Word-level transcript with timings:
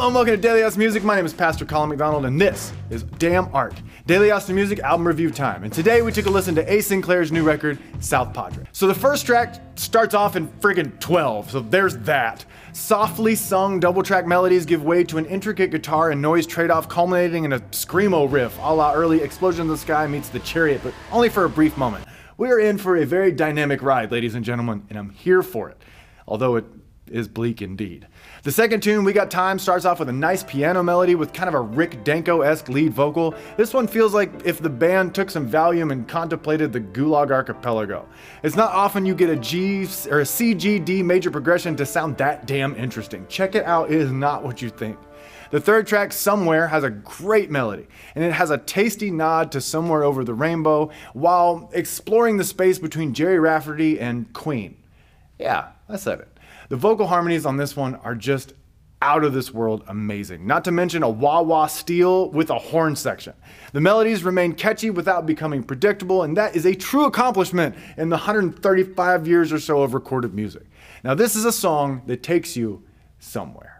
Hello 0.00 0.08
and 0.08 0.14
welcome 0.14 0.34
to 0.34 0.40
Daily 0.40 0.62
Austin 0.62 0.78
Music. 0.78 1.04
My 1.04 1.14
name 1.14 1.26
is 1.26 1.34
Pastor 1.34 1.66
Colin 1.66 1.90
McDonald 1.90 2.24
and 2.24 2.40
this 2.40 2.72
is 2.88 3.02
Damn 3.02 3.54
Art, 3.54 3.74
Daily 4.06 4.30
Austin 4.30 4.54
Music 4.54 4.78
album 4.78 5.06
review 5.06 5.30
time. 5.30 5.62
And 5.62 5.70
today 5.70 6.00
we 6.00 6.10
took 6.10 6.24
a 6.24 6.30
listen 6.30 6.54
to 6.54 6.72
Ace 6.72 6.86
Sinclair's 6.86 7.30
new 7.30 7.42
record, 7.42 7.78
South 7.98 8.32
Padre. 8.32 8.64
So 8.72 8.86
the 8.86 8.94
first 8.94 9.26
track 9.26 9.56
starts 9.74 10.14
off 10.14 10.36
in 10.36 10.48
friggin' 10.48 10.98
12, 11.00 11.50
so 11.50 11.60
there's 11.60 11.98
that. 11.98 12.46
Softly 12.72 13.34
sung 13.34 13.78
double 13.78 14.02
track 14.02 14.26
melodies 14.26 14.64
give 14.64 14.82
way 14.82 15.04
to 15.04 15.18
an 15.18 15.26
intricate 15.26 15.70
guitar 15.70 16.12
and 16.12 16.22
noise 16.22 16.46
trade 16.46 16.70
off, 16.70 16.88
culminating 16.88 17.44
in 17.44 17.52
a 17.52 17.60
screamo 17.60 18.32
riff, 18.32 18.56
a 18.62 18.74
la 18.74 18.94
early 18.94 19.20
Explosion 19.20 19.66
in 19.66 19.68
the 19.68 19.76
Sky 19.76 20.06
meets 20.06 20.30
The 20.30 20.38
Chariot, 20.38 20.80
but 20.82 20.94
only 21.12 21.28
for 21.28 21.44
a 21.44 21.50
brief 21.50 21.76
moment. 21.76 22.06
We 22.38 22.50
are 22.50 22.58
in 22.58 22.78
for 22.78 22.96
a 22.96 23.04
very 23.04 23.32
dynamic 23.32 23.82
ride, 23.82 24.10
ladies 24.10 24.34
and 24.34 24.46
gentlemen, 24.46 24.82
and 24.88 24.98
I'm 24.98 25.10
here 25.10 25.42
for 25.42 25.68
it. 25.68 25.76
Although 26.26 26.56
it 26.56 26.64
is 27.10 27.28
bleak 27.28 27.60
indeed. 27.60 28.06
The 28.42 28.52
second 28.52 28.82
tune, 28.82 29.04
We 29.04 29.12
Got 29.12 29.30
Time, 29.30 29.58
starts 29.58 29.84
off 29.84 29.98
with 29.98 30.08
a 30.08 30.12
nice 30.12 30.42
piano 30.42 30.82
melody 30.82 31.14
with 31.14 31.32
kind 31.32 31.48
of 31.48 31.54
a 31.54 31.60
Rick 31.60 32.04
Danko 32.04 32.40
esque 32.40 32.68
lead 32.68 32.92
vocal. 32.92 33.34
This 33.56 33.74
one 33.74 33.86
feels 33.86 34.14
like 34.14 34.30
if 34.44 34.60
the 34.60 34.70
band 34.70 35.14
took 35.14 35.30
some 35.30 35.50
Valium 35.50 35.92
and 35.92 36.08
contemplated 36.08 36.72
the 36.72 36.80
Gulag 36.80 37.30
Archipelago. 37.30 38.08
It's 38.42 38.56
not 38.56 38.72
often 38.72 39.04
you 39.04 39.14
get 39.14 39.30
a 39.30 39.36
G 39.36 39.86
or 40.10 40.20
a 40.20 40.26
C 40.26 40.54
G 40.54 40.78
D 40.78 41.02
major 41.02 41.30
progression 41.30 41.76
to 41.76 41.86
sound 41.86 42.16
that 42.18 42.46
damn 42.46 42.76
interesting. 42.76 43.26
Check 43.28 43.54
it 43.54 43.64
out, 43.64 43.90
it 43.90 44.00
is 44.00 44.12
not 44.12 44.42
what 44.42 44.62
you 44.62 44.70
think. 44.70 44.98
The 45.50 45.60
third 45.60 45.88
track, 45.88 46.12
Somewhere, 46.12 46.68
has 46.68 46.84
a 46.84 46.90
great 46.90 47.50
melody, 47.50 47.88
and 48.14 48.22
it 48.22 48.32
has 48.32 48.50
a 48.50 48.58
tasty 48.58 49.10
nod 49.10 49.50
to 49.50 49.60
Somewhere 49.60 50.04
Over 50.04 50.22
the 50.22 50.32
Rainbow 50.32 50.90
while 51.12 51.68
exploring 51.72 52.36
the 52.36 52.44
space 52.44 52.78
between 52.78 53.14
Gerry 53.14 53.40
Rafferty 53.40 53.98
and 53.98 54.32
Queen. 54.32 54.76
Yeah, 55.40 55.70
I 55.88 55.96
said 55.96 56.20
it. 56.20 56.28
The 56.68 56.76
vocal 56.76 57.06
harmonies 57.06 57.46
on 57.46 57.56
this 57.56 57.76
one 57.76 57.96
are 57.96 58.14
just 58.14 58.54
out 59.02 59.24
of 59.24 59.32
this 59.32 59.52
world 59.52 59.82
amazing. 59.88 60.46
Not 60.46 60.64
to 60.64 60.72
mention 60.72 61.02
a 61.02 61.08
wah 61.08 61.40
wah 61.40 61.66
steel 61.66 62.30
with 62.30 62.50
a 62.50 62.58
horn 62.58 62.94
section. 62.96 63.32
The 63.72 63.80
melodies 63.80 64.24
remain 64.24 64.52
catchy 64.52 64.90
without 64.90 65.24
becoming 65.24 65.62
predictable, 65.62 66.22
and 66.22 66.36
that 66.36 66.54
is 66.54 66.66
a 66.66 66.74
true 66.74 67.06
accomplishment 67.06 67.74
in 67.96 68.10
the 68.10 68.16
135 68.16 69.26
years 69.26 69.52
or 69.52 69.58
so 69.58 69.82
of 69.82 69.94
recorded 69.94 70.34
music. 70.34 70.64
Now, 71.02 71.14
this 71.14 71.34
is 71.34 71.46
a 71.46 71.52
song 71.52 72.02
that 72.06 72.22
takes 72.22 72.56
you 72.56 72.82
somewhere. 73.18 73.79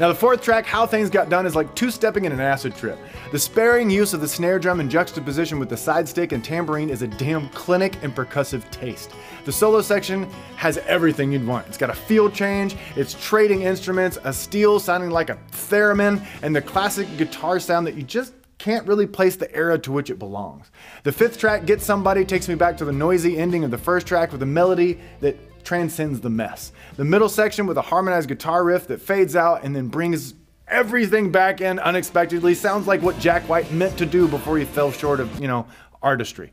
Now, 0.00 0.08
the 0.08 0.14
fourth 0.14 0.42
track, 0.42 0.66
How 0.66 0.86
Things 0.86 1.08
Got 1.08 1.28
Done, 1.28 1.46
is 1.46 1.54
like 1.54 1.72
two 1.76 1.88
stepping 1.88 2.24
in 2.24 2.32
an 2.32 2.40
acid 2.40 2.74
trip. 2.74 2.98
The 3.30 3.38
sparing 3.38 3.88
use 3.88 4.12
of 4.12 4.20
the 4.20 4.26
snare 4.26 4.58
drum 4.58 4.80
in 4.80 4.90
juxtaposition 4.90 5.60
with 5.60 5.68
the 5.68 5.76
side 5.76 6.08
stick 6.08 6.32
and 6.32 6.44
tambourine 6.44 6.90
is 6.90 7.02
a 7.02 7.06
damn 7.06 7.48
clinic 7.50 8.02
and 8.02 8.12
percussive 8.12 8.68
taste. 8.72 9.12
The 9.44 9.52
solo 9.52 9.82
section 9.82 10.28
has 10.56 10.78
everything 10.78 11.30
you'd 11.30 11.46
want. 11.46 11.68
It's 11.68 11.78
got 11.78 11.90
a 11.90 11.94
field 11.94 12.34
change, 12.34 12.76
it's 12.96 13.14
trading 13.24 13.62
instruments, 13.62 14.18
a 14.24 14.32
steel 14.32 14.80
sounding 14.80 15.10
like 15.10 15.30
a 15.30 15.38
theremin, 15.52 16.26
and 16.42 16.56
the 16.56 16.62
classic 16.62 17.16
guitar 17.16 17.60
sound 17.60 17.86
that 17.86 17.94
you 17.94 18.02
just 18.02 18.34
can't 18.58 18.84
really 18.88 19.06
place 19.06 19.36
the 19.36 19.54
era 19.54 19.78
to 19.78 19.92
which 19.92 20.10
it 20.10 20.18
belongs. 20.18 20.72
The 21.04 21.12
fifth 21.12 21.38
track, 21.38 21.66
Get 21.66 21.80
Somebody, 21.80 22.24
takes 22.24 22.48
me 22.48 22.56
back 22.56 22.76
to 22.78 22.84
the 22.84 22.92
noisy 22.92 23.38
ending 23.38 23.62
of 23.62 23.70
the 23.70 23.78
first 23.78 24.08
track 24.08 24.32
with 24.32 24.42
a 24.42 24.46
melody 24.46 24.98
that 25.20 25.36
transcends 25.64 26.20
the 26.20 26.30
mess. 26.30 26.72
The 26.96 27.04
middle 27.04 27.28
section 27.28 27.66
with 27.66 27.76
a 27.78 27.82
harmonized 27.82 28.28
guitar 28.28 28.64
riff 28.64 28.86
that 28.88 29.00
fades 29.00 29.34
out 29.36 29.64
and 29.64 29.74
then 29.74 29.88
brings 29.88 30.34
everything 30.68 31.30
back 31.30 31.60
in 31.60 31.78
unexpectedly 31.78 32.54
sounds 32.54 32.86
like 32.86 33.02
what 33.02 33.18
Jack 33.18 33.48
White 33.48 33.70
meant 33.72 33.98
to 33.98 34.06
do 34.06 34.28
before 34.28 34.58
he 34.58 34.64
fell 34.64 34.92
short 34.92 35.20
of, 35.20 35.40
you 35.40 35.48
know, 35.48 35.66
artistry. 36.02 36.52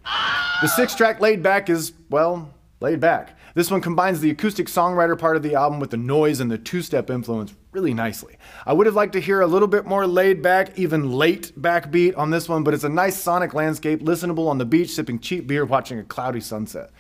The 0.62 0.68
six 0.68 0.96
track 0.96 1.20
laid 1.20 1.44
back 1.44 1.70
is, 1.70 1.94
well, 2.10 2.54
laid 2.80 3.00
back. 3.00 3.38
This 3.54 3.70
one 3.70 3.82
combines 3.82 4.22
the 4.22 4.30
acoustic 4.30 4.68
songwriter 4.68 5.18
part 5.18 5.36
of 5.36 5.44
the 5.44 5.56
album 5.56 5.80
with 5.80 5.90
the 5.90 5.98
noise 5.98 6.40
and 6.40 6.50
the 6.50 6.58
two 6.58 6.82
step 6.82 7.10
influence 7.10 7.54
really 7.74 7.94
nicely. 7.94 8.38
I 8.66 8.74
would 8.74 8.86
have 8.86 8.96
liked 8.96 9.14
to 9.14 9.20
hear 9.20 9.42
a 9.42 9.48
little 9.48 9.68
bit 9.68 9.86
more 9.86 10.08
laid 10.08 10.42
back, 10.42 10.78
even 10.78 11.12
late 11.12 11.52
backbeat 11.60 12.18
on 12.18 12.30
this 12.30 12.48
one, 12.48 12.64
but 12.64 12.74
it's 12.74 12.84
a 12.84 12.90
nice 12.90 13.20
sonic 13.20 13.54
landscape, 13.54 14.02
listenable 14.02 14.48
on 14.48 14.58
the 14.58 14.66
beach, 14.66 14.92
sipping 14.92 15.20
cheap 15.20 15.48
beer, 15.48 15.66
watching 15.66 16.00
a 16.00 16.04
cloudy 16.04 16.40
sunset. 16.40 16.92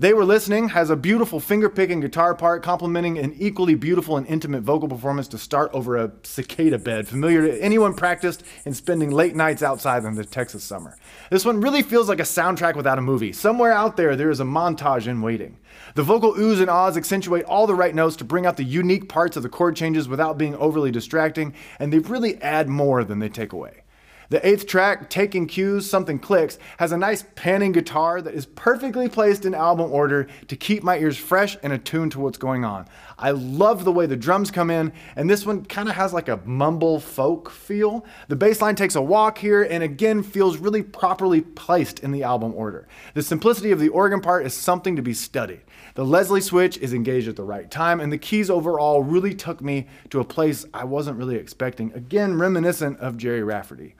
They 0.00 0.14
Were 0.14 0.24
Listening 0.24 0.68
has 0.68 0.90
a 0.90 0.96
beautiful 0.96 1.40
finger 1.40 1.68
picking 1.68 1.98
guitar 1.98 2.32
part, 2.32 2.62
complementing 2.62 3.18
an 3.18 3.34
equally 3.36 3.74
beautiful 3.74 4.16
and 4.16 4.24
intimate 4.28 4.62
vocal 4.62 4.86
performance 4.86 5.26
to 5.26 5.38
start 5.38 5.72
over 5.74 5.96
a 5.96 6.12
cicada 6.22 6.78
bed, 6.78 7.08
familiar 7.08 7.48
to 7.48 7.60
anyone 7.60 7.94
practiced 7.94 8.44
in 8.64 8.74
spending 8.74 9.10
late 9.10 9.34
nights 9.34 9.60
outside 9.60 10.04
in 10.04 10.14
the 10.14 10.24
Texas 10.24 10.62
summer. 10.62 10.96
This 11.32 11.44
one 11.44 11.60
really 11.60 11.82
feels 11.82 12.08
like 12.08 12.20
a 12.20 12.22
soundtrack 12.22 12.76
without 12.76 12.98
a 12.98 13.02
movie. 13.02 13.32
Somewhere 13.32 13.72
out 13.72 13.96
there, 13.96 14.14
there 14.14 14.30
is 14.30 14.38
a 14.38 14.44
montage 14.44 15.08
in 15.08 15.20
waiting. 15.20 15.58
The 15.96 16.04
vocal 16.04 16.34
oohs 16.34 16.60
and 16.60 16.70
ahs 16.70 16.96
accentuate 16.96 17.44
all 17.46 17.66
the 17.66 17.74
right 17.74 17.92
notes 17.92 18.14
to 18.18 18.24
bring 18.24 18.46
out 18.46 18.56
the 18.56 18.62
unique 18.62 19.08
parts 19.08 19.36
of 19.36 19.42
the 19.42 19.48
chord 19.48 19.74
changes 19.74 20.08
without 20.08 20.38
being 20.38 20.54
overly 20.54 20.92
distracting, 20.92 21.54
and 21.80 21.92
they 21.92 21.98
really 21.98 22.40
add 22.40 22.68
more 22.68 23.02
than 23.02 23.18
they 23.18 23.28
take 23.28 23.52
away. 23.52 23.82
The 24.30 24.46
eighth 24.46 24.66
track, 24.66 25.08
Taking 25.08 25.46
Cues, 25.46 25.88
Something 25.88 26.18
Clicks, 26.18 26.58
has 26.76 26.92
a 26.92 26.98
nice 26.98 27.24
panning 27.34 27.72
guitar 27.72 28.20
that 28.20 28.34
is 28.34 28.44
perfectly 28.44 29.08
placed 29.08 29.46
in 29.46 29.54
album 29.54 29.90
order 29.90 30.28
to 30.48 30.54
keep 30.56 30.82
my 30.82 30.98
ears 30.98 31.16
fresh 31.16 31.56
and 31.62 31.72
attuned 31.72 32.12
to 32.12 32.20
what's 32.20 32.36
going 32.36 32.62
on. 32.62 32.86
I 33.18 33.30
love 33.30 33.84
the 33.84 33.92
way 33.92 34.04
the 34.04 34.18
drums 34.18 34.50
come 34.50 34.68
in, 34.68 34.92
and 35.16 35.30
this 35.30 35.46
one 35.46 35.64
kind 35.64 35.88
of 35.88 35.94
has 35.94 36.12
like 36.12 36.28
a 36.28 36.42
mumble 36.44 37.00
folk 37.00 37.48
feel. 37.48 38.04
The 38.28 38.36
bass 38.36 38.60
line 38.60 38.74
takes 38.74 38.96
a 38.96 39.00
walk 39.00 39.38
here 39.38 39.62
and 39.62 39.82
again 39.82 40.22
feels 40.22 40.58
really 40.58 40.82
properly 40.82 41.40
placed 41.40 42.00
in 42.00 42.12
the 42.12 42.22
album 42.22 42.52
order. 42.54 42.86
The 43.14 43.22
simplicity 43.22 43.70
of 43.70 43.80
the 43.80 43.88
organ 43.88 44.20
part 44.20 44.44
is 44.44 44.52
something 44.52 44.94
to 44.96 45.02
be 45.02 45.14
studied. 45.14 45.62
The 45.94 46.04
Leslie 46.04 46.42
switch 46.42 46.76
is 46.76 46.92
engaged 46.92 47.28
at 47.28 47.36
the 47.36 47.44
right 47.44 47.70
time, 47.70 47.98
and 47.98 48.12
the 48.12 48.18
keys 48.18 48.50
overall 48.50 49.02
really 49.02 49.34
took 49.34 49.62
me 49.62 49.86
to 50.10 50.20
a 50.20 50.24
place 50.24 50.66
I 50.74 50.84
wasn't 50.84 51.16
really 51.16 51.36
expecting, 51.36 51.94
again, 51.94 52.38
reminiscent 52.38 52.98
of 52.98 53.16
Gerry 53.16 53.42
Rafferty. 53.42 53.94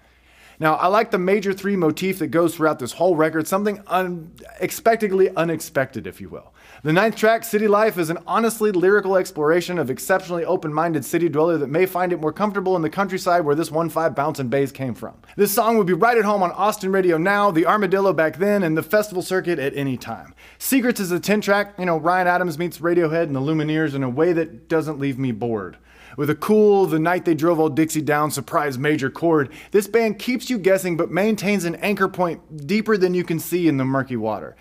Now, 0.61 0.75
I 0.75 0.89
like 0.89 1.13
the 1.13 1.19
major 1.19 1.53
three 1.53 1.77
motif 1.77 2.19
that 2.19 2.29
goes 2.29 2.57
throughout 2.57 2.81
this 2.81 2.93
whole 2.93 3.15
record, 3.15 3.47
something 3.47 3.81
unexpectedly 3.87 5.31
unexpected, 5.37 6.05
if 6.07 6.21
you 6.21 6.29
will. 6.29 6.53
The 6.83 6.93
ninth 6.93 7.15
track, 7.15 7.45
City 7.45 7.69
Life, 7.69 7.97
is 7.97 8.11
an 8.11 8.19
honestly 8.27 8.73
lyrical 8.73 9.17
exploration 9.17 9.79
of 9.79 9.89
exceptionally 9.89 10.45
open 10.45 10.75
minded 10.75 11.05
city 11.05 11.29
dweller 11.29 11.59
that 11.59 11.69
may 11.69 11.87
find 11.87 12.13
it 12.13 12.21
more 12.21 12.33
comfortable 12.33 12.75
in 12.75 12.83
the 12.83 12.91
countryside 12.91 13.45
where 13.45 13.55
this 13.55 13.71
1 13.71 13.89
5 13.89 14.17
bouncing 14.17 14.49
bass 14.49 14.73
came 14.73 14.95
from. 14.95 15.15
This 15.37 15.53
song 15.53 15.79
would 15.79 15.87
be 15.87 15.93
right 15.93 16.19
at 16.19 16.25
home 16.25 16.43
on 16.43 16.51
Austin 16.53 16.91
Radio 16.91 17.19
now, 17.19 17.53
the 17.53 17.67
Armadillo 17.67 18.13
back 18.13 18.39
then, 18.39 18.65
and 18.65 18.77
the 18.77 18.83
festival 18.83 19.23
circuit 19.23 19.61
at 19.61 19.77
any 19.77 19.97
time. 19.97 20.35
Secrets 20.59 20.99
is 20.99 21.13
a 21.13 21.21
10 21.21 21.41
track, 21.41 21.75
you 21.79 21.87
know, 21.87 21.99
Ryan 21.99 22.27
Adams 22.27 22.59
meets 22.59 22.79
Radiohead 22.79 23.25
and 23.25 23.37
the 23.37 23.41
Lumineers 23.41 23.95
in 23.95 24.03
a 24.03 24.11
way 24.11 24.33
that 24.33 24.69
doesn't 24.69 24.99
leave 24.99 25.19
me 25.19 25.31
bored. 25.31 25.79
With 26.19 26.31
a 26.31 26.35
cool 26.35 26.87
The 26.87 26.99
Night 26.99 27.25
They 27.25 27.35
Drove 27.35 27.61
Old 27.61 27.77
Dixie 27.77 28.03
Down 28.03 28.33
surprise 28.33 28.77
major 28.77 29.09
chord, 29.09 29.53
this 29.71 29.87
band 29.87 30.19
keeps 30.19 30.48
you 30.51 30.59
guessing 30.59 30.97
but 30.97 31.11
maintains 31.11 31.65
an 31.65 31.77
anchor 31.77 32.09
point 32.09 32.67
deeper 32.67 32.97
than 32.97 33.15
you 33.15 33.25
can 33.25 33.39
see 33.39 33.69
in 33.69 33.77
the 33.77 33.85
murky 33.85 34.17
water. 34.17 34.57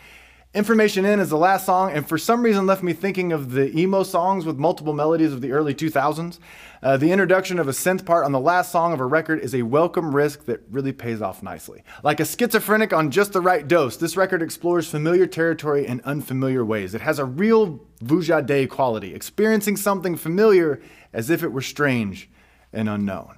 Information 0.53 1.05
In 1.05 1.19
is 1.19 1.29
the 1.29 1.37
last 1.37 1.65
song, 1.65 1.91
and 1.91 2.07
for 2.07 2.17
some 2.17 2.41
reason 2.41 2.65
left 2.65 2.81
me 2.81 2.91
thinking 2.91 3.31
of 3.31 3.51
the 3.51 3.77
emo 3.77 4.01
songs 4.01 4.43
with 4.43 4.57
multiple 4.57 4.93
melodies 4.93 5.31
of 5.31 5.41
the 5.41 5.51
early 5.51 5.75
2000s. 5.75 6.39
Uh, 6.81 6.97
the 6.97 7.11
introduction 7.11 7.59
of 7.59 7.67
a 7.67 7.71
synth 7.71 8.05
part 8.05 8.25
on 8.25 8.31
the 8.31 8.39
last 8.39 8.71
song 8.71 8.91
of 8.91 8.99
a 8.99 9.05
record 9.05 9.39
is 9.41 9.53
a 9.53 9.61
welcome 9.61 10.15
risk 10.15 10.45
that 10.45 10.61
really 10.71 10.93
pays 10.93 11.21
off 11.21 11.43
nicely. 11.43 11.83
Like 12.01 12.19
a 12.19 12.25
schizophrenic 12.25 12.91
on 12.91 13.11
just 13.11 13.33
the 13.33 13.41
right 13.41 13.67
dose, 13.67 13.97
this 13.97 14.17
record 14.17 14.41
explores 14.41 14.89
familiar 14.89 15.27
territory 15.27 15.85
in 15.85 16.01
unfamiliar 16.05 16.65
ways. 16.65 16.95
It 16.95 17.01
has 17.01 17.19
a 17.19 17.25
real 17.25 17.85
Vujade 18.03 18.69
quality, 18.69 19.13
experiencing 19.13 19.75
something 19.75 20.15
familiar 20.15 20.81
as 21.13 21.29
if 21.29 21.43
it 21.43 21.51
were 21.51 21.61
strange 21.61 22.31
and 22.73 22.89
unknown. 22.89 23.35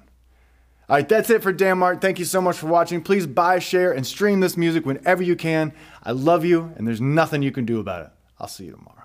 All 0.90 0.96
right, 0.96 1.08
that's 1.08 1.30
it 1.30 1.40
for 1.40 1.52
Damn 1.52 1.84
Art. 1.84 2.00
Thank 2.00 2.18
you 2.18 2.24
so 2.24 2.40
much 2.40 2.58
for 2.58 2.66
watching. 2.66 3.00
Please 3.00 3.24
buy, 3.24 3.60
share, 3.60 3.92
and 3.92 4.04
stream 4.04 4.40
this 4.40 4.56
music 4.56 4.84
whenever 4.84 5.22
you 5.22 5.36
can. 5.36 5.72
I 6.02 6.10
love 6.10 6.44
you, 6.44 6.72
and 6.76 6.84
there's 6.84 7.00
nothing 7.00 7.42
you 7.42 7.52
can 7.52 7.64
do 7.64 7.78
about 7.78 8.06
it. 8.06 8.12
I'll 8.40 8.48
see 8.48 8.64
you 8.64 8.72
tomorrow. 8.72 8.99